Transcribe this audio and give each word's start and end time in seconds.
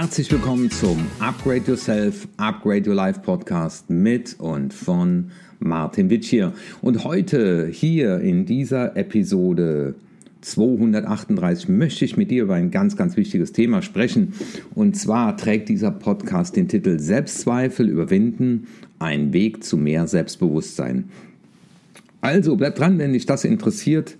Herzlich 0.00 0.32
willkommen 0.32 0.70
zum 0.70 0.96
Upgrade 1.18 1.64
Yourself, 1.66 2.26
Upgrade 2.38 2.88
Your 2.88 2.96
Life 2.96 3.20
Podcast 3.20 3.90
mit 3.90 4.34
und 4.40 4.72
von 4.72 5.30
Martin 5.58 6.08
Witsch 6.08 6.30
hier. 6.30 6.54
Und 6.80 7.04
heute 7.04 7.66
hier 7.66 8.18
in 8.18 8.46
dieser 8.46 8.96
Episode 8.96 9.94
238 10.40 11.68
möchte 11.68 12.06
ich 12.06 12.16
mit 12.16 12.30
dir 12.30 12.44
über 12.44 12.54
ein 12.54 12.70
ganz, 12.70 12.96
ganz 12.96 13.18
wichtiges 13.18 13.52
Thema 13.52 13.82
sprechen. 13.82 14.32
Und 14.74 14.96
zwar 14.96 15.36
trägt 15.36 15.68
dieser 15.68 15.90
Podcast 15.90 16.56
den 16.56 16.66
Titel 16.66 16.98
Selbstzweifel 16.98 17.86
überwinden, 17.86 18.68
ein 18.98 19.34
Weg 19.34 19.62
zu 19.62 19.76
mehr 19.76 20.06
Selbstbewusstsein. 20.06 21.10
Also 22.22 22.56
bleib 22.56 22.74
dran, 22.76 22.98
wenn 22.98 23.12
dich 23.12 23.26
das 23.26 23.44
interessiert. 23.44 24.16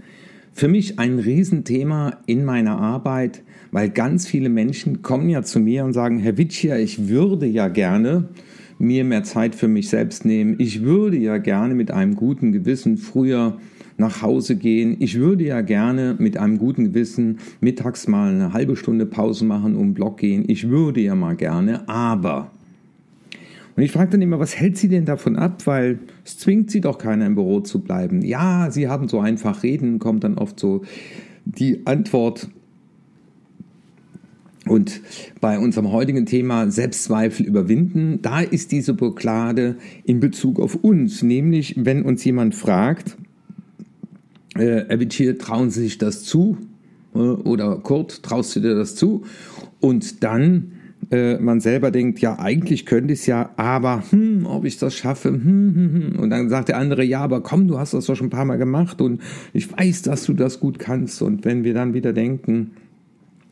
Für 0.53 0.69
mich 0.69 0.99
ein 0.99 1.19
Riesenthema 1.19 2.19
in 2.27 2.45
meiner 2.45 2.79
Arbeit, 2.79 3.43
weil 3.71 3.89
ganz 3.89 4.27
viele 4.27 4.49
Menschen 4.49 5.03
kommen 5.03 5.29
ja 5.29 5.43
zu 5.43 5.61
mir 5.61 5.85
und 5.85 5.93
sagen, 5.93 6.19
Herr 6.19 6.37
Witschia, 6.37 6.77
ich 6.77 7.09
würde 7.09 7.47
ja 7.47 7.69
gerne 7.69 8.29
mir 8.79 9.05
mehr 9.05 9.23
Zeit 9.23 9.55
für 9.55 9.69
mich 9.69 9.89
selbst 9.89 10.25
nehmen. 10.25 10.57
Ich 10.59 10.83
würde 10.83 11.19
ja 11.19 11.39
gerne 11.39 11.75
mit 11.75 11.91
einem 11.91 12.17
guten 12.17 12.53
Gewissen 12.53 12.97
früher 12.97 13.59
nach 13.99 14.23
Hause 14.23 14.57
gehen. 14.57 14.97
Ich 14.99 15.19
würde 15.19 15.45
ja 15.45 15.61
gerne 15.61 16.17
mit 16.19 16.37
einem 16.37 16.59
guten 16.59 16.85
Gewissen 16.85 17.39
mittags 17.61 18.09
mal 18.09 18.35
eine 18.35 18.53
halbe 18.53 18.77
Stunde 18.77 19.07
Pause 19.07 19.45
machen, 19.45 19.77
um 19.77 19.95
Block 19.95 20.19
gehen. 20.19 20.45
Ich 20.49 20.69
würde 20.69 21.01
ja 21.01 21.15
mal 21.15 21.37
gerne, 21.37 21.89
aber. 21.89 22.51
Und 23.81 23.85
ich 23.85 23.93
frage 23.93 24.11
dann 24.11 24.21
immer, 24.21 24.39
was 24.39 24.57
hält 24.57 24.77
sie 24.77 24.89
denn 24.89 25.07
davon 25.07 25.37
ab? 25.37 25.67
Weil 25.67 26.01
es 26.23 26.37
zwingt 26.37 26.71
sie 26.71 26.83
doch 26.83 26.99
keiner 26.99 27.25
im 27.25 27.35
Büro 27.35 27.61
zu 27.61 27.81
bleiben. 27.81 28.21
Ja, 28.21 28.71
sie 28.71 28.89
haben 28.89 29.09
so 29.09 29.21
einfach 29.21 29.63
reden, 29.63 29.99
kommt 29.99 30.23
dann 30.23 30.37
oft 30.37 30.61
so 30.61 30.83
die 31.47 31.87
Antwort. 31.87 32.51
Und 34.67 35.01
bei 35.41 35.59
unserem 35.59 35.93
heutigen 35.93 36.27
Thema 36.27 36.71
Selbstzweifel 36.71 37.47
überwinden, 37.47 38.19
da 38.21 38.41
ist 38.41 38.71
diese 38.71 38.93
Blockade 38.93 39.77
in 40.05 40.21
Bezug 40.21 40.61
auf 40.61 40.75
uns. 40.75 41.23
Nämlich, 41.23 41.75
wenn 41.79 42.03
uns 42.03 42.23
jemand 42.23 42.55
fragt, 42.55 43.17
äh, 44.57 44.93
Avicii, 44.93 45.39
trauen 45.39 45.71
Sie 45.71 45.85
sich 45.85 45.97
das 45.97 46.25
zu? 46.25 46.59
Äh, 47.15 47.19
oder 47.19 47.79
Kurt, 47.79 48.23
traust 48.23 48.55
du 48.57 48.61
dir 48.61 48.75
das 48.75 48.95
zu? 48.95 49.23
Und 49.81 50.23
dann 50.23 50.73
äh, 51.11 51.39
man 51.39 51.61
selber 51.61 51.91
denkt, 51.91 52.21
ja, 52.21 52.39
eigentlich 52.39 52.87
könnte 52.87 53.13
ich 53.13 53.21
es 53.21 53.27
ja, 53.27 53.51
aber 53.57 54.05
hm, 54.11 54.47
ob 54.47 54.65
ich 54.65 54.79
das 54.79 54.95
schaffe, 54.95 55.31
hm, 55.31 55.43
hm, 55.45 56.13
hm. 56.15 56.19
und 56.21 56.31
dann 56.31 56.49
sagt 56.49 56.69
der 56.69 56.77
andere, 56.77 57.03
ja, 57.05 57.21
aber 57.21 57.43
komm, 57.43 57.67
du 57.67 57.79
hast 57.79 57.95
das 57.95 58.07
doch 58.07 58.15
schon 58.15 58.29
ein 58.29 58.31
paar 58.31 58.45
Mal 58.45 58.59
gemacht 58.59 59.01
und 59.01 59.21
ich 59.53 59.71
weiß, 59.77 60.03
dass 60.03 60.25
du 60.25 60.35
das 60.35 60.61
gut 60.61 60.79
kannst. 60.79 61.21
Und 61.23 61.45
wenn 61.45 61.65
wir 61.65 61.75
dann 61.75 61.95
wieder 61.95 62.13
denken, 62.13 62.73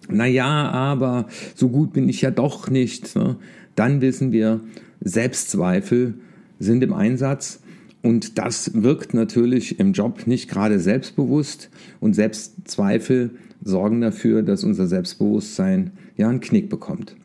na 0.08 0.26
ja, 0.26 0.70
aber 0.70 1.26
so 1.54 1.68
gut 1.68 1.92
bin 1.92 2.08
ich 2.08 2.20
ja 2.22 2.30
doch 2.30 2.70
nicht, 2.70 3.16
ne? 3.16 3.36
dann 3.74 4.00
wissen 4.00 4.32
wir, 4.32 4.60
Selbstzweifel 5.00 6.14
sind 6.58 6.82
im 6.82 6.92
Einsatz 6.92 7.60
und 8.02 8.38
das 8.38 8.82
wirkt 8.82 9.14
natürlich 9.14 9.78
im 9.80 9.92
Job 9.92 10.26
nicht 10.26 10.48
gerade 10.48 10.78
selbstbewusst 10.78 11.70
und 12.00 12.14
Selbstzweifel 12.14 13.30
sorgen 13.62 14.00
dafür, 14.00 14.42
dass 14.42 14.64
unser 14.64 14.86
Selbstbewusstsein 14.86 15.90
ja 16.16 16.28
einen 16.28 16.40
Knick 16.40 16.68
bekommt. 16.68 17.16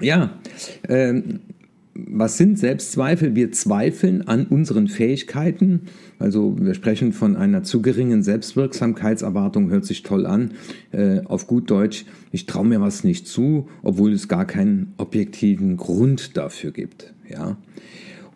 Ja, 0.00 0.38
ähm, 0.88 1.40
was 1.94 2.36
sind 2.36 2.58
Selbstzweifel? 2.58 3.36
Wir 3.36 3.52
zweifeln 3.52 4.26
an 4.26 4.46
unseren 4.46 4.88
Fähigkeiten. 4.88 5.82
Also 6.18 6.56
wir 6.58 6.74
sprechen 6.74 7.12
von 7.12 7.36
einer 7.36 7.62
zu 7.62 7.82
geringen 7.82 8.22
Selbstwirksamkeitserwartung, 8.22 9.70
hört 9.70 9.84
sich 9.84 10.02
toll 10.02 10.26
an. 10.26 10.52
Äh, 10.90 11.20
auf 11.24 11.46
gut 11.46 11.70
Deutsch, 11.70 12.04
ich 12.32 12.46
traue 12.46 12.66
mir 12.66 12.80
was 12.80 13.04
nicht 13.04 13.28
zu, 13.28 13.68
obwohl 13.82 14.12
es 14.12 14.26
gar 14.26 14.44
keinen 14.44 14.94
objektiven 14.96 15.76
Grund 15.76 16.36
dafür 16.36 16.72
gibt. 16.72 17.14
Ja. 17.28 17.56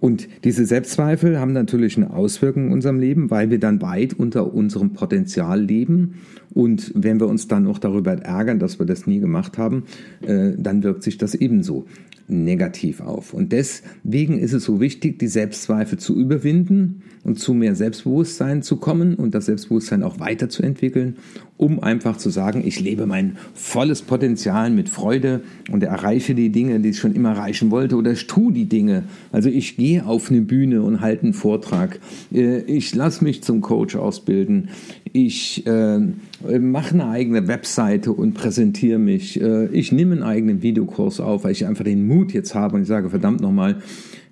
Und 0.00 0.28
diese 0.44 0.64
Selbstzweifel 0.64 1.38
haben 1.38 1.52
natürlich 1.52 1.96
eine 1.96 2.12
Auswirkung 2.12 2.66
in 2.66 2.72
unserem 2.72 3.00
Leben, 3.00 3.30
weil 3.30 3.50
wir 3.50 3.58
dann 3.58 3.82
weit 3.82 4.14
unter 4.14 4.54
unserem 4.54 4.92
Potenzial 4.92 5.60
leben. 5.60 6.14
Und 6.54 6.92
wenn 6.94 7.20
wir 7.20 7.26
uns 7.26 7.48
dann 7.48 7.66
auch 7.66 7.78
darüber 7.78 8.12
ärgern, 8.12 8.58
dass 8.58 8.78
wir 8.78 8.86
das 8.86 9.06
nie 9.06 9.20
gemacht 9.20 9.58
haben, 9.58 9.84
äh, 10.26 10.52
dann 10.56 10.82
wirkt 10.82 11.02
sich 11.02 11.18
das 11.18 11.34
ebenso 11.34 11.86
negativ 12.28 13.00
auf. 13.00 13.32
Und 13.32 13.52
deswegen 13.52 14.38
ist 14.38 14.52
es 14.52 14.64
so 14.64 14.80
wichtig, 14.80 15.18
die 15.18 15.26
Selbstzweifel 15.26 15.98
zu 15.98 16.14
überwinden 16.14 17.02
und 17.24 17.38
zu 17.38 17.54
mehr 17.54 17.74
Selbstbewusstsein 17.74 18.62
zu 18.62 18.76
kommen 18.76 19.14
und 19.14 19.34
das 19.34 19.46
Selbstbewusstsein 19.46 20.02
auch 20.02 20.20
weiterzuentwickeln, 20.20 21.16
um 21.56 21.82
einfach 21.82 22.16
zu 22.16 22.30
sagen, 22.30 22.62
ich 22.64 22.80
lebe 22.80 23.06
mein 23.06 23.36
volles 23.54 24.02
Potenzial 24.02 24.70
mit 24.70 24.88
Freude 24.88 25.40
und 25.70 25.82
erreiche 25.82 26.34
die 26.34 26.50
Dinge, 26.50 26.80
die 26.80 26.90
ich 26.90 26.98
schon 26.98 27.14
immer 27.14 27.30
erreichen 27.30 27.70
wollte 27.70 27.96
oder 27.96 28.12
ich 28.12 28.26
tue 28.26 28.52
die 28.52 28.66
Dinge. 28.66 29.04
Also 29.32 29.48
ich 29.48 29.76
gehe 29.76 30.06
auf 30.06 30.30
eine 30.30 30.42
Bühne 30.42 30.82
und 30.82 31.00
halte 31.00 31.24
einen 31.24 31.34
Vortrag. 31.34 31.98
Äh, 32.32 32.60
ich 32.60 32.94
lasse 32.94 33.24
mich 33.24 33.42
zum 33.42 33.60
Coach 33.60 33.96
ausbilden. 33.96 34.68
Ich 35.12 35.66
äh, 35.66 36.00
mache 36.40 36.94
eine 36.94 37.08
eigene 37.08 37.48
Webseite 37.48 38.12
und 38.12 38.34
präsentiere 38.34 38.98
mich. 38.98 39.40
Äh, 39.40 39.66
ich 39.68 39.92
nehme 39.92 40.12
einen 40.12 40.22
eigenen 40.22 40.62
Videokurs 40.62 41.20
auf, 41.20 41.44
weil 41.44 41.52
ich 41.52 41.66
einfach 41.66 41.84
den 41.84 42.06
Mut 42.06 42.32
jetzt 42.32 42.54
habe 42.54 42.76
und 42.76 42.82
ich 42.82 42.88
sage, 42.88 43.10
verdammt 43.10 43.40
nochmal, 43.40 43.76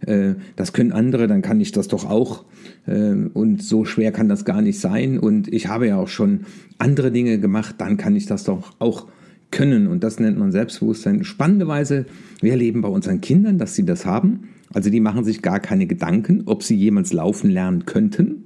äh, 0.06 0.34
das 0.54 0.72
können 0.72 0.92
andere, 0.92 1.26
dann 1.26 1.42
kann 1.42 1.60
ich 1.60 1.72
das 1.72 1.88
doch 1.88 2.08
auch. 2.08 2.44
Äh, 2.86 3.14
und 3.32 3.62
so 3.62 3.84
schwer 3.84 4.12
kann 4.12 4.28
das 4.28 4.44
gar 4.44 4.62
nicht 4.62 4.78
sein. 4.78 5.18
Und 5.18 5.52
ich 5.52 5.68
habe 5.68 5.88
ja 5.88 5.96
auch 5.96 6.08
schon 6.08 6.40
andere 6.78 7.10
Dinge 7.10 7.38
gemacht, 7.38 7.76
dann 7.78 7.96
kann 7.96 8.14
ich 8.16 8.26
das 8.26 8.44
doch 8.44 8.74
auch 8.78 9.06
können. 9.50 9.86
Und 9.86 10.04
das 10.04 10.20
nennt 10.20 10.38
man 10.38 10.52
Selbstbewusstsein. 10.52 11.24
Spannenderweise, 11.24 12.06
wir 12.40 12.52
erleben 12.52 12.82
bei 12.82 12.88
unseren 12.88 13.20
Kindern, 13.20 13.58
dass 13.58 13.74
sie 13.74 13.84
das 13.84 14.06
haben. 14.06 14.48
Also 14.72 14.90
die 14.90 15.00
machen 15.00 15.24
sich 15.24 15.42
gar 15.42 15.60
keine 15.60 15.86
Gedanken, 15.86 16.42
ob 16.46 16.62
sie 16.62 16.76
jemals 16.76 17.12
laufen 17.12 17.50
lernen 17.50 17.86
könnten, 17.86 18.44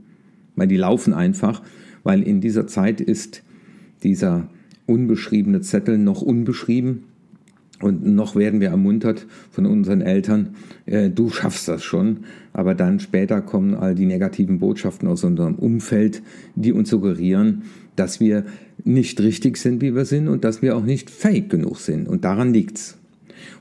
weil 0.54 0.69
die 0.69 0.76
laufen 0.76 1.12
einfach, 1.12 1.62
weil 2.03 2.22
in 2.22 2.41
dieser 2.41 2.66
Zeit 2.66 3.00
ist 3.00 3.43
dieser 4.03 4.49
unbeschriebene 4.87 5.61
Zettel 5.61 5.99
noch 5.99 6.22
unbeschrieben 6.22 7.05
und 7.81 8.05
noch 8.05 8.37
werden 8.37 8.61
wir 8.61 8.69
ermuntert 8.69 9.27
von 9.50 9.65
unseren 9.65 10.03
Eltern, 10.03 10.50
äh, 10.84 11.09
du 11.09 11.31
schaffst 11.31 11.66
das 11.66 11.83
schon. 11.83 12.21
Aber 12.53 12.75
dann 12.75 13.00
später 13.00 13.41
kommen 13.41 13.75
all 13.75 13.94
die 13.94 14.05
negativen 14.05 14.59
Botschaften 14.59 15.09
aus 15.09 15.25
unserem 15.25 15.55
Umfeld, 15.55 16.22
die 16.55 16.72
uns 16.72 16.91
suggerieren, 16.91 17.62
dass 17.97 18.21
wir 18.21 18.44
nicht 18.84 19.21
richtig 19.21 19.56
sind, 19.56 19.81
wie 19.81 19.94
wir 19.94 20.05
sind 20.05 20.28
und 20.28 20.44
dass 20.44 20.61
wir 20.61 20.77
auch 20.77 20.84
nicht 20.84 21.11
fähig 21.11 21.49
genug 21.49 21.78
sind. 21.78 22.06
Und 22.06 22.25
daran 22.25 22.53
liegt's. 22.53 22.99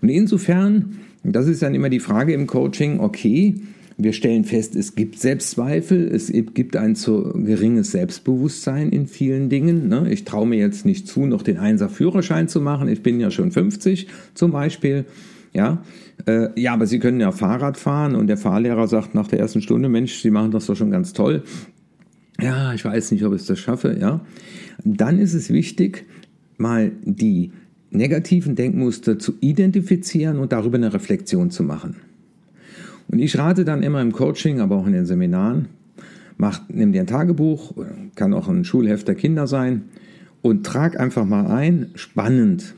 Und 0.01 0.09
insofern, 0.09 0.97
das 1.23 1.47
ist 1.47 1.61
dann 1.61 1.75
immer 1.75 1.89
die 1.89 1.99
Frage 1.99 2.33
im 2.33 2.45
Coaching, 2.45 2.99
okay, 2.99 3.55
wir 4.01 4.13
stellen 4.13 4.45
fest, 4.45 4.77
es 4.77 4.95
gibt 4.95 5.19
Selbstzweifel, 5.19 6.07
es 6.07 6.31
gibt 6.31 6.77
ein 6.77 6.95
zu 6.95 7.33
geringes 7.33 7.91
Selbstbewusstsein 7.91 8.89
in 8.91 9.07
vielen 9.07 9.49
Dingen. 9.49 9.89
Ne? 9.89 10.07
Ich 10.09 10.23
traue 10.23 10.47
mir 10.47 10.57
jetzt 10.57 10.85
nicht 10.85 11.05
zu, 11.05 11.25
noch 11.25 11.41
den 11.41 11.57
Einser-Führerschein 11.57 12.47
zu 12.47 12.61
machen. 12.61 12.87
Ich 12.87 13.03
bin 13.03 13.19
ja 13.19 13.29
schon 13.29 13.51
50 13.51 14.07
zum 14.33 14.51
Beispiel. 14.51 15.03
Ja, 15.53 15.83
äh, 16.25 16.47
ja, 16.59 16.73
aber 16.73 16.87
Sie 16.87 16.99
können 16.99 17.19
ja 17.19 17.31
Fahrrad 17.31 17.75
fahren 17.75 18.15
und 18.15 18.27
der 18.27 18.37
Fahrlehrer 18.37 18.87
sagt 18.87 19.15
nach 19.15 19.27
der 19.27 19.39
ersten 19.39 19.61
Stunde, 19.61 19.89
Mensch, 19.89 20.21
Sie 20.21 20.31
machen 20.31 20.51
das 20.51 20.67
doch 20.67 20.75
schon 20.75 20.91
ganz 20.91 21.11
toll. 21.11 21.43
Ja, 22.41 22.73
ich 22.73 22.85
weiß 22.85 23.11
nicht, 23.11 23.25
ob 23.25 23.35
ich 23.35 23.45
das 23.45 23.59
schaffe. 23.59 23.97
Ja, 23.99 24.21
dann 24.85 25.19
ist 25.19 25.33
es 25.33 25.49
wichtig, 25.49 26.05
mal 26.57 26.93
die 27.03 27.51
negativen 27.91 28.55
Denkmuster 28.55 29.19
zu 29.19 29.33
identifizieren 29.41 30.39
und 30.39 30.53
darüber 30.53 30.77
eine 30.77 30.93
Reflexion 30.93 31.51
zu 31.51 31.63
machen. 31.63 31.97
Und 33.09 33.19
ich 33.19 33.37
rate 33.37 33.65
dann 33.65 33.83
immer 33.83 34.01
im 34.01 34.11
Coaching, 34.11 34.59
aber 34.59 34.75
auch 34.77 34.87
in 34.87 34.93
den 34.93 35.05
Seminaren, 35.05 35.67
mach, 36.37 36.61
nimm 36.69 36.91
dir 36.91 37.01
ein 37.01 37.07
Tagebuch, 37.07 37.73
kann 38.15 38.33
auch 38.33 38.47
ein 38.47 38.63
Schulheft 38.63 39.07
der 39.07 39.15
Kinder 39.15 39.47
sein 39.47 39.85
und 40.41 40.65
trag 40.65 40.99
einfach 40.99 41.25
mal 41.25 41.47
ein, 41.47 41.89
spannend. 41.95 42.75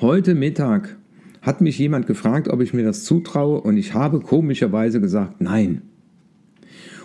Heute 0.00 0.34
Mittag 0.34 0.96
hat 1.42 1.62
mich 1.62 1.78
jemand 1.78 2.06
gefragt, 2.06 2.48
ob 2.48 2.60
ich 2.60 2.74
mir 2.74 2.84
das 2.84 3.04
zutraue 3.04 3.60
und 3.60 3.78
ich 3.78 3.94
habe 3.94 4.20
komischerweise 4.20 5.00
gesagt, 5.00 5.40
nein. 5.40 5.82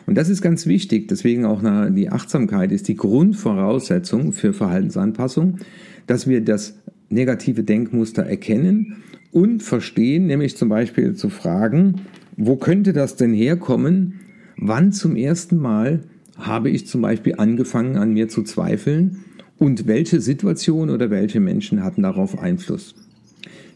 Und 0.05 0.15
das 0.15 0.29
ist 0.29 0.41
ganz 0.41 0.67
wichtig, 0.67 1.07
deswegen 1.07 1.45
auch 1.45 1.61
die 1.91 2.09
Achtsamkeit 2.09 2.71
ist 2.71 2.87
die 2.89 2.95
Grundvoraussetzung 2.95 4.33
für 4.33 4.53
Verhaltensanpassung, 4.53 5.57
dass 6.05 6.27
wir 6.27 6.41
das 6.41 6.77
negative 7.09 7.63
Denkmuster 7.63 8.23
erkennen 8.23 8.97
und 9.31 9.63
verstehen, 9.63 10.27
nämlich 10.27 10.57
zum 10.57 10.69
Beispiel 10.69 11.15
zu 11.15 11.29
fragen, 11.29 12.01
wo 12.37 12.55
könnte 12.55 12.93
das 12.93 13.15
denn 13.15 13.33
herkommen? 13.33 14.19
Wann 14.57 14.91
zum 14.91 15.15
ersten 15.15 15.57
Mal 15.57 16.03
habe 16.37 16.69
ich 16.69 16.87
zum 16.87 17.01
Beispiel 17.01 17.35
angefangen 17.37 17.97
an 17.97 18.13
mir 18.13 18.27
zu 18.27 18.43
zweifeln 18.43 19.23
und 19.57 19.87
welche 19.87 20.19
Situation 20.19 20.89
oder 20.89 21.09
welche 21.09 21.39
Menschen 21.39 21.83
hatten 21.83 22.03
darauf 22.03 22.37
Einfluss? 22.39 22.95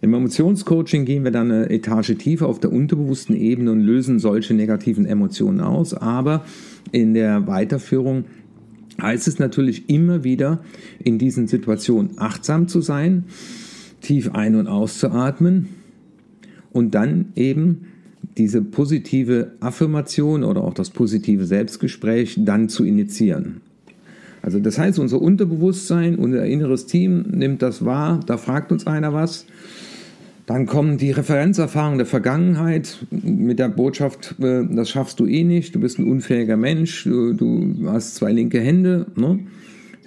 Im 0.01 0.13
Emotionscoaching 0.13 1.03
gehen 1.03 1.25
wir 1.25 1.31
dann 1.31 1.51
eine 1.51 1.69
Etage 1.69 2.15
tiefer 2.17 2.47
auf 2.47 2.59
der 2.59 2.71
unterbewussten 2.71 3.35
Ebene 3.35 3.71
und 3.71 3.81
lösen 3.81 4.19
solche 4.19 4.53
negativen 4.53 5.05
Emotionen 5.05 5.59
aus, 5.59 5.93
aber 5.93 6.45
in 6.91 7.13
der 7.13 7.47
Weiterführung 7.47 8.25
heißt 9.01 9.27
es 9.27 9.39
natürlich 9.39 9.89
immer 9.89 10.23
wieder 10.23 10.63
in 11.03 11.17
diesen 11.17 11.47
Situationen 11.47 12.11
achtsam 12.17 12.67
zu 12.67 12.81
sein 12.81 13.25
tief 14.01 14.31
ein- 14.33 14.55
und 14.55 14.67
auszuatmen 14.67 15.67
und 16.71 16.95
dann 16.95 17.33
eben 17.35 17.88
diese 18.39 18.61
positive 18.61 19.51
Affirmation 19.59 20.43
oder 20.43 20.63
auch 20.63 20.73
das 20.73 20.89
positive 20.89 21.45
Selbstgespräch 21.45 22.39
dann 22.39 22.69
zu 22.69 22.85
initiieren. 22.85 23.61
Also 24.41 24.59
das 24.59 24.79
heißt, 24.79 24.97
unser 24.97 25.21
Unterbewusstsein, 25.21 26.15
unser 26.15 26.45
inneres 26.45 26.85
Team 26.85 27.25
nimmt 27.29 27.61
das 27.61 27.83
wahr, 27.83 28.21
da 28.25 28.37
fragt 28.37 28.71
uns 28.71 28.87
einer 28.87 29.13
was. 29.13 29.45
Dann 30.45 30.65
kommen 30.65 30.97
die 30.97 31.11
Referenzerfahrungen 31.11 31.99
der 31.99 32.07
Vergangenheit 32.07 33.05
mit 33.11 33.59
der 33.59 33.69
Botschaft, 33.69 34.35
äh, 34.39 34.65
das 34.71 34.89
schaffst 34.89 35.19
du 35.19 35.27
eh 35.27 35.43
nicht, 35.43 35.75
du 35.75 35.79
bist 35.79 35.99
ein 35.99 36.07
unfähiger 36.07 36.57
Mensch, 36.57 37.03
du, 37.03 37.75
hast 37.85 38.15
zwei 38.15 38.31
linke 38.31 38.59
Hände. 38.59 39.05
Ne? 39.15 39.39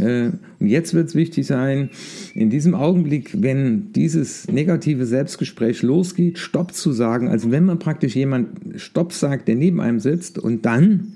Äh, 0.02 0.32
und 0.58 0.66
jetzt 0.66 0.94
wird 0.94 1.08
es 1.08 1.14
wichtig 1.14 1.46
sein, 1.46 1.90
in 2.34 2.50
diesem 2.50 2.74
Augenblick, 2.74 3.42
wenn 3.42 3.92
dieses 3.92 4.48
negative 4.48 5.06
Selbstgespräch 5.06 5.82
losgeht, 5.82 6.38
Stopp 6.38 6.74
zu 6.74 6.92
sagen, 6.92 7.28
also 7.28 7.50
wenn 7.50 7.64
man 7.64 7.78
praktisch 7.78 8.16
jemand 8.16 8.48
Stopp 8.76 9.12
sagt, 9.12 9.48
der 9.48 9.56
neben 9.56 9.80
einem 9.80 10.00
sitzt 10.00 10.38
und 10.38 10.66
dann 10.66 11.14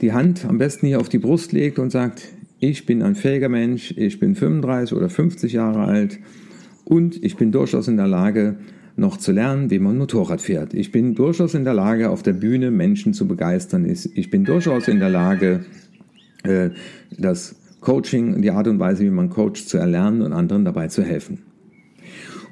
die 0.00 0.12
Hand 0.12 0.44
am 0.46 0.58
besten 0.58 0.86
hier 0.86 1.00
auf 1.00 1.08
die 1.08 1.18
Brust 1.18 1.52
legt 1.52 1.78
und 1.78 1.90
sagt, 1.90 2.22
ich 2.58 2.86
bin 2.86 3.02
ein 3.02 3.14
fähiger 3.14 3.48
Mensch, 3.48 3.94
ich 3.96 4.20
bin 4.20 4.34
35 4.34 4.96
oder 4.96 5.08
50 5.08 5.52
Jahre 5.52 5.84
alt 5.84 6.18
und 6.84 7.22
ich 7.22 7.36
bin 7.36 7.52
durchaus 7.52 7.88
in 7.88 7.96
der 7.96 8.08
Lage, 8.08 8.56
noch 8.96 9.16
zu 9.16 9.32
lernen, 9.32 9.70
wie 9.70 9.78
man 9.78 9.96
Motorrad 9.96 10.42
fährt. 10.42 10.74
Ich 10.74 10.92
bin 10.92 11.14
durchaus 11.14 11.54
in 11.54 11.64
der 11.64 11.72
Lage, 11.72 12.10
auf 12.10 12.22
der 12.22 12.34
Bühne 12.34 12.70
Menschen 12.70 13.14
zu 13.14 13.26
begeistern. 13.26 13.86
Ich 13.86 14.30
bin 14.30 14.44
durchaus 14.44 14.88
in 14.88 14.98
der 14.98 15.08
Lage, 15.08 15.64
äh, 16.42 16.70
das 17.16 17.56
Coaching, 17.80 18.42
die 18.42 18.50
Art 18.50 18.68
und 18.68 18.78
Weise, 18.78 19.04
wie 19.04 19.10
man 19.10 19.30
coacht, 19.30 19.68
zu 19.68 19.78
erlernen 19.78 20.22
und 20.22 20.32
anderen 20.32 20.64
dabei 20.64 20.88
zu 20.88 21.02
helfen. 21.02 21.38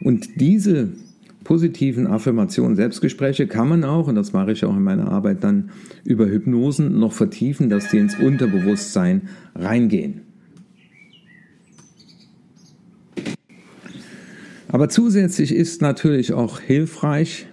Und 0.02 0.40
diese 0.40 0.88
positiven 1.44 2.06
Affirmationen, 2.06 2.76
Selbstgespräche 2.76 3.46
kann 3.46 3.68
man 3.68 3.84
auch, 3.84 4.06
und 4.08 4.14
das 4.14 4.32
mache 4.32 4.52
ich 4.52 4.64
auch 4.64 4.76
in 4.76 4.82
meiner 4.82 5.10
Arbeit 5.10 5.42
dann, 5.42 5.70
über 6.04 6.26
Hypnosen 6.26 6.98
noch 6.98 7.12
vertiefen, 7.12 7.70
dass 7.70 7.90
die 7.90 7.98
ins 7.98 8.18
Unterbewusstsein 8.18 9.28
reingehen. 9.54 10.22
Aber 14.68 14.90
zusätzlich 14.90 15.54
ist 15.54 15.80
natürlich 15.80 16.34
auch 16.34 16.60
hilfreich, 16.60 17.46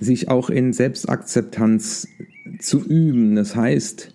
sich 0.00 0.28
auch 0.28 0.50
in 0.50 0.72
Selbstakzeptanz 0.72 2.08
zu 2.58 2.84
üben. 2.84 3.36
Das 3.36 3.54
heißt, 3.54 4.12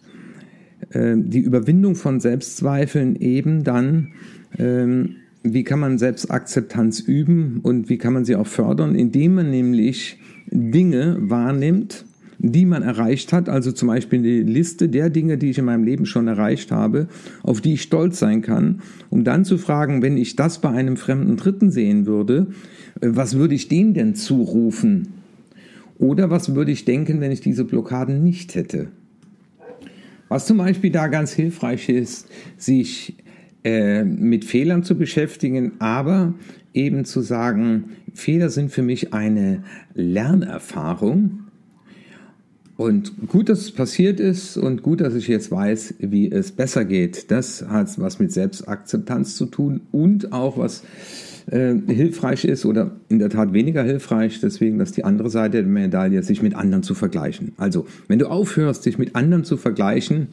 die 0.94 1.40
Überwindung 1.40 1.96
von 1.96 2.20
Selbstzweifeln 2.20 3.16
eben 3.16 3.64
dann 3.64 4.14
ähm, 4.58 5.16
wie 5.44 5.64
kann 5.64 5.80
man 5.80 5.98
Selbstakzeptanz 5.98 7.02
üben 7.02 7.60
und 7.64 7.90
wie 7.90 7.98
kann 7.98 8.14
man 8.14 8.26
sie 8.26 8.36
auch 8.36 8.48
fördern, 8.48 8.96
indem 8.96 9.36
man 9.36 9.52
nämlich 9.52 10.18
Dinge 10.50 11.18
wahrnimmt, 11.20 12.06
die 12.40 12.66
man 12.66 12.82
erreicht 12.82 13.32
hat, 13.34 13.50
also 13.50 13.72
zum 13.72 13.90
Beispiel 13.90 14.22
die 14.22 14.42
Liste 14.42 14.90
der 14.90 15.10
Dinge, 15.10 15.38
die 15.38 15.50
ich 15.50 15.58
in 15.58 15.66
meinem 15.66 15.84
Leben 15.84 16.06
schon 16.06 16.28
erreicht 16.28 16.72
habe, 16.72 17.08
auf 17.42 17.62
die 17.62 17.74
ich 17.74 17.82
stolz 17.84 18.20
sein 18.20 18.42
kann, 18.42 18.82
um 19.10 19.24
dann 19.24 19.46
zu 19.46 19.58
fragen, 19.58 20.02
wenn 20.02 20.18
ich 20.18 20.36
das 20.36 20.60
bei 20.60 20.70
einem 20.70 20.98
fremden 20.98 21.38
Dritten 21.38 21.72
sehen 21.72 22.06
würde, 22.06 22.48
äh, 23.02 23.10
was 23.12 23.38
würde 23.38 23.56
ich 23.56 23.68
dem 23.68 23.94
denn 23.94 24.16
zurufen? 24.16 25.10
Oder 26.00 26.30
was 26.30 26.56
würde 26.56 26.72
ich 26.72 26.86
denken, 26.86 27.22
wenn 27.22 27.32
ich 27.32 27.42
diese 27.42 27.66
Blockaden 27.66 28.24
nicht 28.24 28.56
hätte? 28.56 28.90
Was 30.34 30.48
zum 30.48 30.58
Beispiel 30.58 30.90
da 30.90 31.10
ganz 31.10 31.32
hilfreich 31.32 31.90
ist, 31.90 32.28
sich 32.58 33.18
äh, 33.64 34.04
mit 34.04 34.46
Fehlern 34.46 34.82
zu 34.82 34.98
beschäftigen, 34.98 35.74
aber 35.78 36.34
eben 36.74 37.06
zu 37.06 37.22
sagen, 37.22 37.92
Fehler 38.16 38.50
sind 38.50 38.72
für 38.72 38.82
mich 38.82 39.14
eine 39.14 39.64
Lernerfahrung. 39.94 41.43
Und 42.76 43.28
gut, 43.28 43.50
dass 43.50 43.62
es 43.62 43.72
passiert 43.72 44.20
ist 44.20 44.58
und 44.58 44.82
gut, 44.82 45.02
dass 45.02 45.14
ich 45.14 45.28
jetzt 45.28 45.52
weiß, 45.52 45.96
wie 46.00 46.32
es 46.32 46.52
besser 46.52 46.86
geht. 46.86 47.30
Das 47.30 47.68
hat 47.68 48.00
was 48.00 48.18
mit 48.18 48.32
Selbstakzeptanz 48.32 49.36
zu 49.36 49.46
tun 49.46 49.82
und 49.92 50.34
auch 50.34 50.58
was 50.58 50.84
äh, 51.52 51.76
hilfreich 51.88 52.46
ist 52.46 52.66
oder 52.66 52.92
in 53.10 53.20
der 53.20 53.30
Tat 53.30 53.54
weniger 53.54 53.84
hilfreich, 53.84 54.40
deswegen, 54.42 54.80
dass 54.80 54.92
die 54.92 55.04
andere 55.04 55.30
Seite 55.30 55.62
der 55.62 55.72
Medaille 55.72 56.24
sich 56.24 56.42
mit 56.42 56.56
anderen 56.56 56.84
zu 56.84 56.96
vergleichen. 56.96 57.52
Also, 57.58 57.86
wenn 58.08 58.18
du 58.18 58.28
aufhörst, 58.28 58.86
dich 58.86 58.98
mit 58.98 59.16
anderen 59.16 59.44
zu 59.44 59.58
vergleichen, 59.58 60.30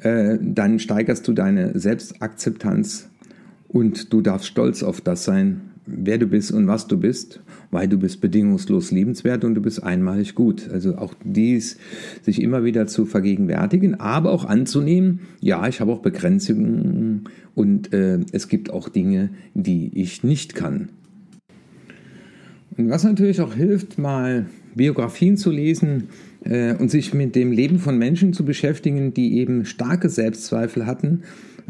äh, 0.00 0.38
dann 0.40 0.78
steigerst 0.78 1.28
du 1.28 1.34
deine 1.34 1.78
Selbstakzeptanz 1.78 3.10
und 3.68 4.12
du 4.12 4.22
darfst 4.22 4.46
stolz 4.48 4.82
auf 4.82 5.00
das 5.00 5.24
sein, 5.24 5.67
wer 5.90 6.18
du 6.18 6.26
bist 6.26 6.52
und 6.52 6.66
was 6.66 6.86
du 6.86 6.98
bist, 6.98 7.40
weil 7.70 7.88
du 7.88 7.98
bist 7.98 8.20
bedingungslos 8.20 8.90
liebenswert 8.90 9.44
und 9.44 9.54
du 9.54 9.60
bist 9.60 9.82
einmalig 9.82 10.34
gut. 10.34 10.68
Also 10.70 10.96
auch 10.96 11.14
dies 11.24 11.78
sich 12.22 12.42
immer 12.42 12.64
wieder 12.64 12.86
zu 12.86 13.06
vergegenwärtigen, 13.06 13.98
aber 13.98 14.30
auch 14.30 14.44
anzunehmen, 14.44 15.20
ja, 15.40 15.66
ich 15.68 15.80
habe 15.80 15.92
auch 15.92 16.00
Begrenzungen 16.00 17.24
und 17.54 17.92
äh, 17.92 18.20
es 18.32 18.48
gibt 18.48 18.70
auch 18.70 18.88
Dinge, 18.88 19.30
die 19.54 19.90
ich 19.94 20.22
nicht 20.22 20.54
kann. 20.54 20.90
Und 22.76 22.90
was 22.90 23.02
natürlich 23.04 23.40
auch 23.40 23.54
hilft, 23.54 23.98
mal 23.98 24.46
Biografien 24.74 25.36
zu 25.36 25.50
lesen, 25.50 26.04
äh, 26.44 26.74
und 26.74 26.90
sich 26.90 27.14
mit 27.14 27.34
dem 27.34 27.52
Leben 27.52 27.78
von 27.78 27.98
Menschen 27.98 28.32
zu 28.32 28.44
beschäftigen, 28.44 29.14
die 29.14 29.38
eben 29.38 29.64
starke 29.64 30.08
Selbstzweifel 30.08 30.86
hatten, 30.86 31.22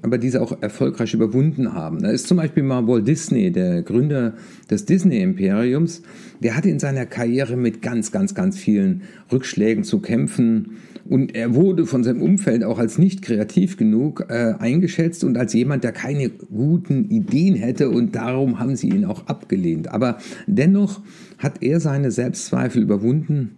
aber 0.02 0.18
diese 0.18 0.40
auch 0.42 0.62
erfolgreich 0.62 1.14
überwunden 1.14 1.72
haben. 1.72 2.00
Da 2.02 2.10
ist 2.10 2.26
zum 2.26 2.36
Beispiel 2.36 2.62
mal 2.62 2.86
Walt 2.86 3.06
Disney, 3.06 3.50
der 3.50 3.82
Gründer 3.82 4.34
des 4.70 4.84
Disney-Imperiums, 4.84 6.02
der 6.40 6.56
hatte 6.56 6.68
in 6.68 6.78
seiner 6.78 7.06
Karriere 7.06 7.56
mit 7.56 7.82
ganz, 7.82 8.12
ganz, 8.12 8.34
ganz 8.34 8.58
vielen 8.58 9.02
Rückschlägen 9.32 9.84
zu 9.84 10.00
kämpfen. 10.00 10.76
Und 11.08 11.34
er 11.34 11.54
wurde 11.54 11.86
von 11.86 12.04
seinem 12.04 12.20
Umfeld 12.20 12.62
auch 12.64 12.78
als 12.78 12.98
nicht 12.98 13.22
kreativ 13.22 13.76
genug 13.76 14.26
äh, 14.28 14.54
eingeschätzt 14.58 15.24
und 15.24 15.38
als 15.38 15.54
jemand, 15.54 15.82
der 15.82 15.92
keine 15.92 16.28
guten 16.28 17.06
Ideen 17.06 17.54
hätte 17.54 17.88
und 17.88 18.14
darum 18.14 18.58
haben 18.58 18.76
sie 18.76 18.88
ihn 18.88 19.06
auch 19.06 19.26
abgelehnt. 19.26 19.88
Aber 19.88 20.18
dennoch 20.46 21.00
hat 21.38 21.62
er 21.62 21.80
seine 21.80 22.10
Selbstzweifel 22.10 22.82
überwunden 22.82 23.56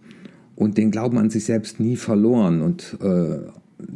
und 0.55 0.77
den 0.77 0.91
Glauben 0.91 1.17
an 1.17 1.29
sich 1.29 1.43
selbst 1.43 1.79
nie 1.79 1.97
verloren. 1.97 2.61
Und 2.61 2.97
äh, 3.01 3.49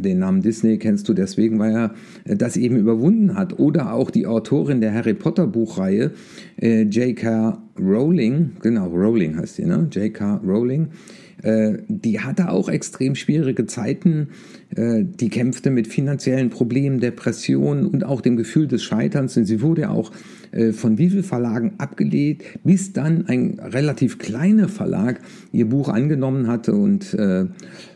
den 0.05 0.19
Namen 0.19 0.41
Disney 0.41 0.77
kennst 0.77 1.09
du 1.09 1.13
deswegen, 1.13 1.59
weil 1.59 1.75
er 1.75 1.93
äh, 2.24 2.35
das 2.35 2.55
eben 2.57 2.77
überwunden 2.77 3.35
hat. 3.35 3.59
Oder 3.59 3.93
auch 3.93 4.12
die 4.12 4.27
Autorin 4.27 4.81
der 4.81 4.93
Harry 4.93 5.13
Potter 5.13 5.47
Buchreihe, 5.47 6.12
äh, 6.62 6.83
J.K. 6.83 7.62
Rowling, 7.79 8.51
genau, 8.62 8.88
Rowling 8.88 9.38
heißt 9.38 9.55
sie, 9.55 9.65
ne? 9.65 9.88
J.K. 9.91 10.41
Rowling, 10.45 10.88
die 11.88 12.22
hatte 12.22 12.50
auch 12.50 12.70
extrem 12.70 13.16
schwierige 13.16 13.68
Zeiten. 13.68 14.30
Äh, 14.75 15.04
die 15.04 15.30
kämpfte 15.30 15.70
mit 15.70 15.88
finanziellen 15.88 16.50
Problemen, 16.50 17.00
Depressionen 17.00 17.86
und 17.86 18.04
auch 18.04 18.22
dem 18.22 18.36
Gefühl 18.36 18.68
des 18.68 18.84
Scheiterns. 18.84 19.38
Und 19.38 19.46
sie 19.46 19.62
wurde 19.62 19.90
auch 19.90 20.12
äh, 20.52 20.74
von 20.74 20.98
wie 20.98 21.10
vielen 21.10 21.24
Verlagen 21.24 21.75
abgelehnt, 21.78 22.44
bis 22.64 22.92
dann 22.94 23.28
ein 23.28 23.60
relativ 23.60 24.18
kleiner 24.18 24.68
Verlag 24.68 25.22
ihr 25.52 25.70
Buch 25.70 25.90
angenommen 25.90 26.48
hatte 26.48 26.74
und 26.74 27.16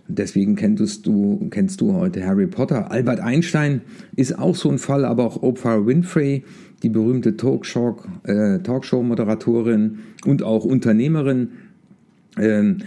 deswegen 0.08 0.56
kennst 0.56 1.06
du, 1.06 1.48
kennst 1.50 1.82
du 1.82 1.94
heute 1.94 2.26
Harry 2.26 2.48
Potter. 2.48 2.90
Albert 2.92 3.20
Einstein 3.20 3.82
ist 4.16 4.40
auch 4.40 4.56
so 4.56 4.70
ein 4.70 4.78
Fall, 4.78 5.04
aber 5.06 5.26
auch 5.26 5.42
Oprah 5.42 5.86
Winfrey, 5.86 6.44
die 6.84 6.90
berühmte 6.90 7.36
Talkshow-Moderatorin 7.38 10.00
und 10.26 10.44
auch 10.44 10.66
Unternehmerin. 10.66 11.50
Ähm, 12.38 12.80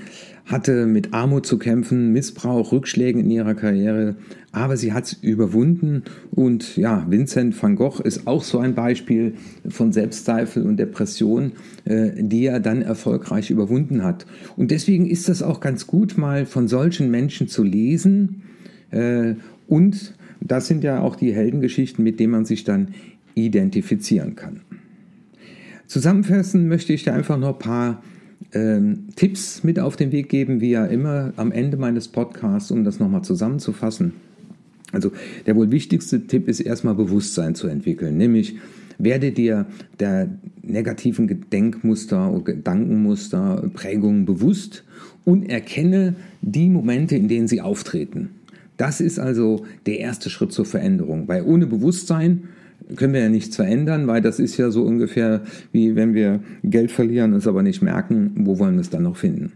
hatte 0.47 0.87
mit 0.87 1.15
Armut 1.15 1.47
zu 1.47 1.59
kämpfen, 1.59 2.13
Missbrauch, 2.13 2.73
Rückschlägen 2.73 3.23
in 3.23 3.31
ihrer 3.31 3.55
Karriere, 3.55 4.17
aber 4.51 4.77
sie 4.77 4.93
hat 4.93 5.05
es 5.05 5.13
überwunden 5.15 6.03
und 6.31 6.77
ja, 6.77 7.07
Vincent 7.09 7.61
van 7.63 7.77
Gogh 7.77 8.03
ist 8.03 8.27
auch 8.27 8.43
so 8.43 8.59
ein 8.59 8.75
Beispiel 8.75 9.35
von 9.69 9.93
Selbstzweifel 9.93 10.65
und 10.65 10.77
Depression, 10.79 11.53
äh, 11.85 12.11
die 12.17 12.47
er 12.47 12.61
dann 12.61 12.83
erfolgreich 12.83 13.51
überwunden 13.51 14.03
hat. 14.03 14.27
Und 14.57 14.71
deswegen 14.71 15.07
ist 15.07 15.29
das 15.29 15.43
auch 15.43 15.61
ganz 15.61 15.87
gut, 15.87 16.19
mal 16.19 16.45
von 16.45 16.69
solchen 16.69 17.11
Menschen 17.11 17.49
zu 17.49 17.63
lesen 17.63 18.43
äh, 18.91 19.35
und 19.69 20.15
das 20.41 20.67
sind 20.67 20.83
ja 20.83 21.01
auch 21.01 21.17
die 21.17 21.33
Heldengeschichten, 21.33 22.03
mit 22.03 22.19
denen 22.19 22.33
man 22.33 22.45
sich 22.45 22.65
dann 22.65 22.89
identifizieren 23.35 24.35
kann. 24.35 24.61
Zusammenfassen 25.87 26.69
möchte 26.69 26.93
ich 26.93 27.05
da 27.05 27.13
einfach 27.13 27.39
noch 27.39 27.55
ein 27.55 27.59
paar 27.59 28.03
ähm, 28.53 29.09
Tipps 29.17 29.65
mit 29.65 29.79
auf 29.79 29.97
den 29.97 30.13
Weg 30.13 30.29
geben, 30.29 30.61
wie 30.61 30.71
ja 30.71 30.85
immer 30.85 31.33
am 31.37 31.53
Ende 31.53 31.77
meines 31.77 32.09
Podcasts, 32.09 32.71
um 32.71 32.85
das 32.85 32.99
nochmal 32.99 33.23
zusammenzufassen. 33.23 34.13
Also 34.93 35.11
der 35.47 35.57
wohl 35.57 35.71
wichtigste 35.71 36.27
Tipp 36.27 36.49
ist 36.49 36.61
erstmal 36.61 36.95
Bewusstsein 36.95 37.55
zu 37.55 37.67
entwickeln, 37.67 38.17
nämlich 38.17 38.57
werde 38.99 39.33
dir 39.33 39.67
der 39.99 40.29
negativen 40.63 41.27
Gedenkmuster, 41.27 42.41
Gedankenmuster, 42.45 43.71
Prägungen 43.73 44.27
bewusst 44.27 44.85
und 45.25 45.49
erkenne 45.49 46.15
die 46.43 46.69
Momente, 46.69 47.17
in 47.17 47.29
denen 47.29 47.49
sie 47.49 47.61
auftreten. 47.61 48.31
Das 48.77 49.01
ist 49.01 49.19
also 49.19 49.65
der 49.87 49.99
erste 49.99 50.31
Schritt 50.31 50.53
zur 50.53 50.65
Veränderung, 50.65 51.27
weil 51.27 51.43
ohne 51.43 51.67
Bewusstsein 51.67 52.49
können 52.97 53.15
wir 53.15 53.21
ja 53.21 53.29
nichts 53.29 53.57
verändern, 53.57 54.07
weil 54.07 54.21
das 54.21 54.39
ist 54.39 54.57
ja 54.57 54.71
so 54.71 54.83
ungefähr 54.83 55.43
wie 55.73 55.97
wenn 55.97 56.15
wir 56.15 56.41
Geld 56.63 56.91
verlieren, 56.91 57.33
es 57.35 57.47
aber 57.47 57.63
nicht 57.63 57.83
merken, 57.83 58.33
wo 58.37 58.59
wollen 58.59 58.75
wir 58.75 58.81
es 58.81 58.91
dann 58.91 59.05
noch 59.05 59.17
finden. 59.17 59.53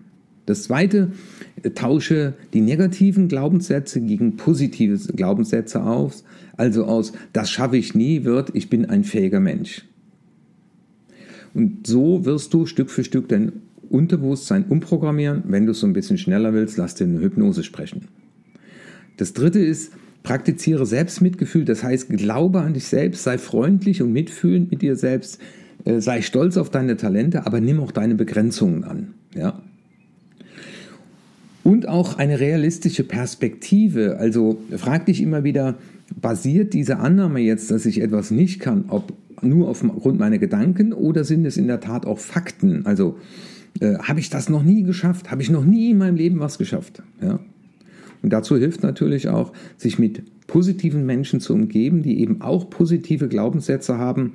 Das 0.47 0.63
zweite, 0.63 1.11
tausche 1.75 2.35
die 2.55 2.61
negativen 2.61 3.27
Glaubenssätze 3.27 4.01
gegen 4.01 4.37
positive 4.37 4.97
Glaubenssätze 5.13 5.83
auf, 5.83 6.23
also 6.57 6.85
aus 6.85 7.13
das 7.33 7.51
schaffe 7.51 7.77
ich 7.77 7.95
nie 7.95 8.25
wird, 8.25 8.51
ich 8.55 8.71
bin 8.71 8.87
ein 8.87 9.03
fähiger 9.03 9.41
Mensch. 9.41 9.85
Und 11.53 11.87
so 11.87 12.25
wirst 12.25 12.55
du 12.55 12.67
Stück 12.67 12.91
für 12.91 13.03
Stück 13.03 13.29
dein 13.29 13.53
Unterbewusstsein 13.89 14.65
umprogrammieren. 14.69 15.45
Wenn 15.47 15.65
du 15.67 15.73
es 15.73 15.81
so 15.81 15.87
ein 15.87 15.93
bisschen 15.93 16.19
schneller 16.19 16.53
willst, 16.53 16.77
lass 16.77 16.95
dir 16.95 17.05
eine 17.05 17.21
Hypnose 17.21 17.63
sprechen. 17.63 18.09
Das 19.17 19.33
dritte 19.33 19.61
ist, 19.61 19.93
praktiziere 20.27 20.87
Selbstmitgefühl, 20.87 21.65
das 21.65 21.85
heißt, 21.85 22.09
glaube 22.09 22.61
an 22.61 22.75
dich 22.75 22.87
selbst, 22.87 23.23
sei 23.23 23.39
freundlich 23.39 24.03
und 24.03 24.13
mitfühlend 24.13 24.73
mit 24.73 24.83
dir 24.83 24.97
selbst, 24.97 25.41
äh, 25.85 26.01
sei 26.01 26.21
stolz 26.21 26.57
auf 26.57 26.69
deine 26.69 26.97
Talente, 26.97 27.47
aber 27.47 27.61
nimm 27.61 27.79
auch 27.79 27.93
deine 27.93 28.17
Begrenzungen 28.17 28.83
an. 28.83 29.15
Ja? 29.37 29.63
Und 31.63 31.87
auch 31.87 32.19
eine 32.19 32.41
realistische 32.41 33.05
Perspektive. 33.05 34.17
Also 34.19 34.61
frag 34.77 35.07
dich 35.07 35.23
immer 35.23 35.45
wieder, 35.45 35.77
basiert 36.21 36.75
diese 36.75 36.97
Annahme 36.97 37.39
jetzt, 37.39 37.71
dass 37.71 37.87
ich 37.87 38.01
etwas 38.01 38.33
nicht 38.33 38.59
kann, 38.59 38.87
ob 38.89 39.13
nur 39.43 39.69
aufgrund 39.69 40.19
meiner 40.19 40.39
Gedanken 40.39 40.93
oder 40.93 41.23
sind 41.23 41.47
es 41.47 41.57
in 41.57 41.69
der 41.69 41.79
Tat 41.79 42.05
auch 42.05 42.19
Fakten? 42.19 42.85
Also 42.85 43.17
äh, 43.79 43.95
habe 43.99 44.19
ich 44.19 44.29
das 44.29 44.49
noch 44.49 44.65
nie 44.65 44.83
geschafft? 44.83 45.31
Habe 45.31 45.43
ich 45.43 45.51
noch 45.51 45.65
nie 45.65 45.93
in 45.93 45.99
meinem 45.99 46.17
Leben 46.17 46.41
was 46.41 46.59
geschafft? 46.59 47.01
Ja? 47.23 47.39
Und 48.23 48.33
dazu 48.33 48.57
hilft 48.57 48.83
natürlich 48.83 49.29
auch, 49.29 49.53
sich 49.77 49.99
mit 49.99 50.23
positiven 50.47 51.05
Menschen 51.07 51.41
zu 51.41 51.55
umgeben, 51.55 52.03
die 52.03 52.21
eben 52.21 52.41
auch 52.41 52.71
positive 52.71 53.29
Glaubenssätze 53.29 53.99
haben. 53.99 54.35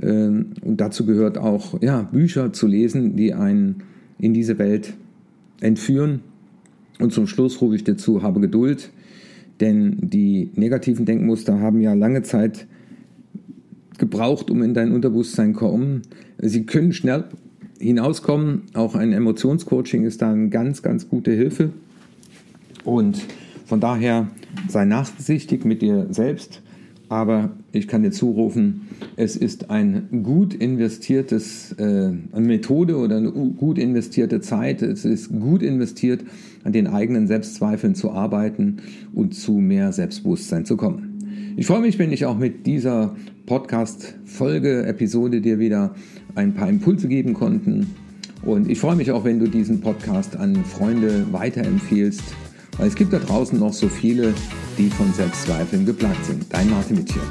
Ähm, 0.00 0.52
und 0.62 0.80
dazu 0.80 1.06
gehört 1.06 1.38
auch 1.38 1.80
ja, 1.82 2.02
Bücher 2.02 2.52
zu 2.52 2.66
lesen, 2.66 3.16
die 3.16 3.34
einen 3.34 3.82
in 4.18 4.34
diese 4.34 4.58
Welt 4.58 4.94
entführen. 5.60 6.20
Und 6.98 7.12
zum 7.12 7.26
Schluss 7.26 7.60
rufe 7.60 7.76
ich 7.76 7.84
dir 7.84 7.96
zu, 7.96 8.22
habe 8.22 8.40
Geduld, 8.40 8.90
denn 9.60 9.96
die 10.00 10.50
negativen 10.54 11.04
Denkmuster 11.04 11.60
haben 11.60 11.80
ja 11.80 11.94
lange 11.94 12.22
Zeit 12.22 12.66
gebraucht, 13.98 14.50
um 14.50 14.62
in 14.62 14.74
dein 14.74 14.92
Unterbewusstsein 14.92 15.54
zu 15.54 15.60
kommen. 15.60 16.02
Sie 16.38 16.64
können 16.66 16.92
schnell 16.92 17.24
hinauskommen. 17.78 18.62
Auch 18.74 18.94
ein 18.94 19.12
Emotionscoaching 19.12 20.04
ist 20.04 20.22
da 20.22 20.32
eine 20.32 20.48
ganz, 20.48 20.82
ganz 20.82 21.08
gute 21.08 21.32
Hilfe. 21.32 21.70
Und 22.84 23.20
von 23.64 23.80
daher 23.80 24.28
sei 24.68 24.84
nachsichtig 24.84 25.64
mit 25.64 25.82
dir 25.82 26.06
selbst. 26.10 26.62
Aber 27.08 27.50
ich 27.72 27.88
kann 27.88 28.02
dir 28.02 28.10
zurufen, 28.10 28.88
es 29.16 29.36
ist 29.36 29.68
ein 29.68 30.22
gut 30.22 30.54
investiertes, 30.54 31.72
äh, 31.72 31.82
eine 31.82 32.46
Methode 32.46 32.96
oder 32.96 33.18
eine 33.18 33.30
gut 33.30 33.76
investierte 33.76 34.40
Zeit. 34.40 34.80
Es 34.80 35.04
ist 35.04 35.28
gut 35.28 35.62
investiert, 35.62 36.24
an 36.64 36.72
den 36.72 36.86
eigenen 36.86 37.26
Selbstzweifeln 37.26 37.94
zu 37.94 38.12
arbeiten 38.12 38.78
und 39.12 39.34
zu 39.34 39.52
mehr 39.52 39.92
Selbstbewusstsein 39.92 40.64
zu 40.64 40.78
kommen. 40.78 41.54
Ich 41.56 41.66
freue 41.66 41.82
mich, 41.82 41.98
wenn 41.98 42.12
ich 42.12 42.24
auch 42.24 42.38
mit 42.38 42.66
dieser 42.66 43.14
Podcast-Folge, 43.44 44.86
Episode 44.86 45.42
dir 45.42 45.58
wieder 45.58 45.94
ein 46.34 46.54
paar 46.54 46.70
Impulse 46.70 47.08
geben 47.08 47.34
konnten. 47.34 47.88
Und 48.42 48.70
ich 48.70 48.80
freue 48.80 48.96
mich 48.96 49.12
auch, 49.12 49.24
wenn 49.24 49.38
du 49.38 49.48
diesen 49.48 49.82
Podcast 49.82 50.34
an 50.36 50.64
Freunde 50.64 51.26
weiterempfiehlst, 51.30 52.22
weil 52.78 52.88
es 52.88 52.94
gibt 52.94 53.12
da 53.12 53.18
draußen 53.18 53.58
noch 53.58 53.72
so 53.72 53.88
viele, 53.88 54.34
die 54.78 54.88
von 54.90 55.12
Selbstzweifeln 55.12 55.86
geplagt 55.86 56.24
sind. 56.24 56.44
Dein 56.50 56.70
Martin 56.70 56.96
Mitchell. 56.96 57.22